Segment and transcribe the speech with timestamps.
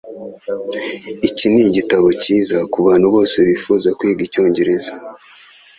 [1.27, 4.91] Iki nigitabo cyiza kubantu bose bifuza kwiga icyongereza.